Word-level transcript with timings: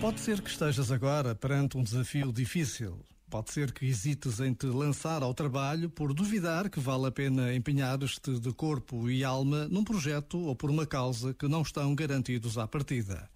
Pode 0.00 0.18
ser 0.18 0.40
que 0.40 0.48
estejas 0.48 0.90
agora 0.90 1.34
perante 1.34 1.76
um 1.76 1.82
desafio 1.82 2.32
difícil. 2.32 3.04
Pode 3.28 3.52
ser 3.52 3.70
que 3.70 3.84
hesites 3.84 4.40
em 4.40 4.54
te 4.54 4.64
lançar 4.64 5.22
ao 5.22 5.34
trabalho 5.34 5.90
por 5.90 6.14
duvidar 6.14 6.70
que 6.70 6.80
vale 6.80 7.06
a 7.06 7.12
pena 7.12 7.54
empenhar-te 7.54 8.40
de 8.40 8.50
corpo 8.54 9.10
e 9.10 9.22
alma 9.22 9.68
num 9.68 9.84
projeto 9.84 10.38
ou 10.38 10.56
por 10.56 10.70
uma 10.70 10.86
causa 10.86 11.34
que 11.34 11.46
não 11.46 11.60
estão 11.60 11.94
garantidos 11.94 12.56
à 12.56 12.66
partida. 12.66 13.30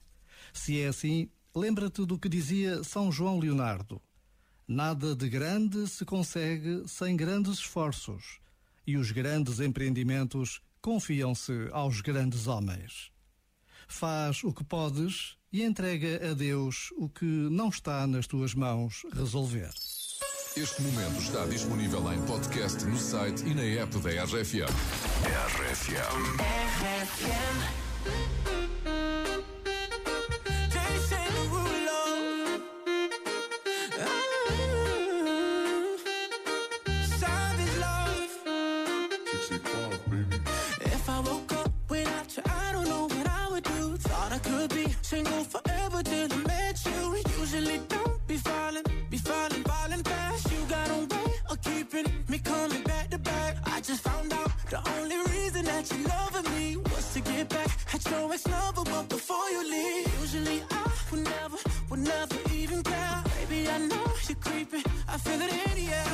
Se 0.55 0.81
é 0.81 0.89
assim, 0.89 1.29
lembra-te 1.55 2.07
do 2.07 2.19
que 2.19 2.31
dizia 2.31 2.83
São 2.83 3.13
João 3.13 3.39
Leonardo: 3.39 4.01
Nada 4.67 5.15
de 5.15 5.29
grande 5.29 5.87
se 5.87 6.07
consegue 6.07 6.83
sem 6.89 7.15
grandes 7.15 7.59
esforços, 7.59 8.41
e 8.87 8.97
os 8.97 9.13
grandes 9.13 9.61
empreendimentos 9.61 10.63
confiam-se 10.81 11.69
aos 11.73 12.01
grandes 12.01 12.47
homens. 12.47 13.13
Faz 13.87 14.43
o 14.43 14.53
que 14.53 14.65
podes 14.65 15.37
e 15.55 15.63
entrega 15.63 16.33
a 16.33 16.35
Deus 16.35 16.93
o 16.97 17.09
que 17.09 17.25
não 17.25 17.69
está 17.69 18.05
nas 18.09 18.27
tuas 18.27 18.57
mãos 18.57 19.07
resolver. 19.15 19.71
Este 20.57 20.83
momento 20.83 21.21
está 21.21 21.47
disponível 21.47 22.13
em 22.13 22.21
podcast 22.23 22.85
no 22.85 22.99
site 22.99 23.45
e 23.47 23.55
na 23.55 23.63
app 23.63 23.97
da 24.01 24.11
RFM. 24.25 24.67
RFM. 25.23 25.95
RFM. 26.83 28.44
Single 45.15 45.45
forever 45.45 46.03
till 46.03 46.33
I 46.33 46.39
met 46.53 46.77
you. 46.87 47.01
Usually 47.41 47.79
don't 47.95 48.19
be 48.27 48.37
falling, 48.37 48.87
be 49.11 49.19
falling, 49.19 49.65
falling 49.71 50.03
fast. 50.11 50.43
You 50.53 50.61
got 50.77 50.89
a 50.97 51.01
way 51.13 51.31
of 51.51 51.57
keeping 51.69 52.07
me 52.31 52.39
coming 52.39 52.83
back 52.83 53.07
to 53.13 53.19
back. 53.19 53.53
I 53.75 53.81
just 53.89 54.03
found 54.09 54.33
out 54.33 54.51
the 54.73 54.81
only 54.97 55.19
reason 55.33 55.63
that 55.71 55.85
you're 55.91 56.09
loving 56.17 56.47
me 56.57 56.77
was 56.93 57.05
to 57.15 57.21
get 57.21 57.49
back 57.49 57.71
at 57.95 58.03
your 58.11 58.33
ex-lover, 58.35 58.85
but 58.93 59.09
before 59.09 59.49
you 59.55 59.63
leave, 59.77 60.07
usually 60.21 60.59
I 60.83 60.85
would 61.11 61.25
never, 61.35 61.59
would 61.91 62.03
never 62.15 62.39
even 62.61 62.83
care. 62.83 63.19
Baby, 63.37 63.61
I 63.77 63.79
know 63.91 64.07
you're 64.29 64.43
creeping, 64.47 64.85
I 65.13 65.17
feel 65.25 65.41
it 65.47 65.53
in 65.67 65.73
the 65.79 65.87
air. 66.01 66.14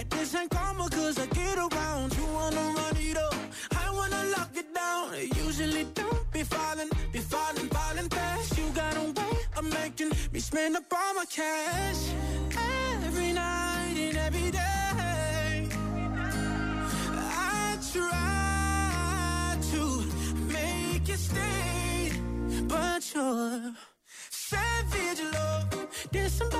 That 0.00 0.10
this 0.10 0.34
ain't 0.34 0.50
karma 0.50 0.88
cause 0.88 1.18
I 1.18 1.26
get 1.26 1.58
around. 1.58 2.16
You 2.16 2.24
wanna 2.38 2.64
run 2.78 2.96
it 2.96 3.16
up, 3.16 3.34
I 3.84 3.90
wanna 3.98 4.22
lock 4.36 4.50
it 4.56 4.68
down. 4.74 5.04
Usually 5.46 5.84
don't 5.94 6.32
be 6.32 6.42
falling, 6.42 6.90
be 7.12 7.18
falling, 7.18 7.68
falling 7.68 8.08
fast. 8.08 8.58
You 8.58 8.66
got 8.82 8.96
a 8.96 9.04
way 9.18 9.36
of 9.58 9.64
making 9.80 10.12
me 10.32 10.40
spend 10.40 10.76
up 10.76 10.92
all 10.92 11.14
my 11.14 11.24
cash. 11.26 12.02
Every 13.06 13.32
night 13.32 13.96
and 14.06 14.16
every 14.16 14.50
day. 14.50 15.68
I 17.52 17.78
try 17.92 19.56
to 19.72 19.82
make 20.56 21.08
it 21.08 21.18
stay 21.28 22.12
But 22.68 23.02
you're 23.14 23.74
savage 24.30 25.22
love. 25.34 25.68
Did 26.12 26.30
somebody, 26.30 26.59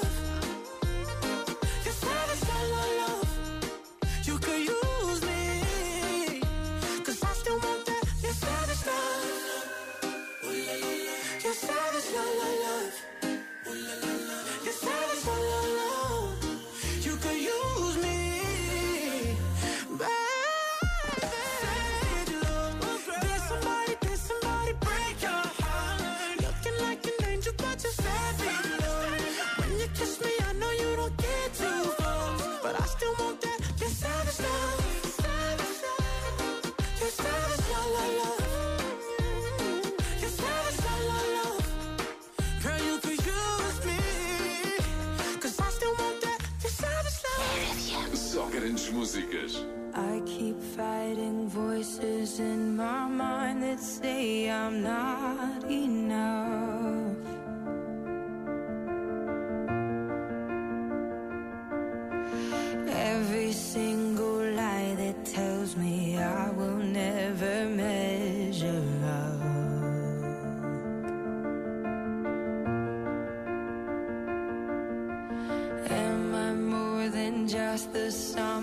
grandes 48.81 48.91
músicas. 48.91 49.65
I 49.93 50.21
keep 50.25 50.59
fighting 50.75 51.49
voices 51.49 52.39
in 52.39 52.75
my 52.75 53.07
mind 53.07 53.63
that 53.63 53.79
say 53.79 54.49
I'm 54.49 54.81
not 54.81 55.69
enough. 55.69 56.50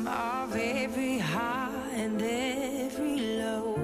Of 0.08 0.56
every 0.56 1.18
high 1.18 1.90
and 1.94 2.20
every 2.22 3.20
low? 3.38 3.74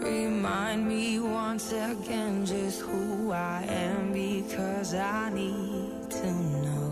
Remind 0.00 0.86
me 0.86 1.18
once 1.20 1.72
again 1.72 2.44
just 2.44 2.80
who 2.82 3.32
I 3.32 3.64
am 3.68 4.12
because 4.12 4.94
I 4.94 5.30
need 5.30 6.10
to 6.10 6.32
know. 6.32 6.87